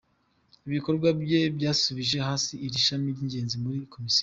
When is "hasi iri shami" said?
2.27-3.07